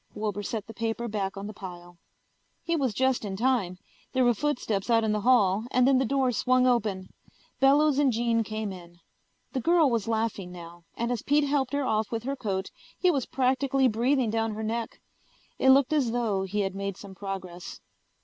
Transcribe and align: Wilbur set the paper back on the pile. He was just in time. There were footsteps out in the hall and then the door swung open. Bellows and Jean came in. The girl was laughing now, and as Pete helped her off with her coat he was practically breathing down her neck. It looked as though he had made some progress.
Wilbur 0.15 0.41
set 0.41 0.65
the 0.65 0.73
paper 0.73 1.07
back 1.07 1.37
on 1.37 1.45
the 1.45 1.53
pile. 1.53 1.99
He 2.63 2.75
was 2.75 2.91
just 2.91 3.23
in 3.23 3.37
time. 3.37 3.77
There 4.13 4.25
were 4.25 4.33
footsteps 4.33 4.89
out 4.89 5.03
in 5.03 5.11
the 5.11 5.21
hall 5.21 5.65
and 5.69 5.87
then 5.87 5.99
the 5.99 6.05
door 6.07 6.31
swung 6.31 6.65
open. 6.65 7.05
Bellows 7.59 7.99
and 7.99 8.11
Jean 8.11 8.41
came 8.43 8.71
in. 8.73 8.97
The 9.53 9.59
girl 9.61 9.91
was 9.91 10.07
laughing 10.07 10.51
now, 10.51 10.85
and 10.97 11.11
as 11.11 11.21
Pete 11.21 11.43
helped 11.43 11.73
her 11.73 11.85
off 11.85 12.09
with 12.11 12.23
her 12.23 12.35
coat 12.35 12.71
he 12.97 13.11
was 13.11 13.27
practically 13.27 13.87
breathing 13.87 14.31
down 14.31 14.55
her 14.55 14.63
neck. 14.63 14.99
It 15.59 15.69
looked 15.69 15.93
as 15.93 16.11
though 16.11 16.45
he 16.45 16.61
had 16.61 16.73
made 16.73 16.97
some 16.97 17.13
progress. 17.13 17.79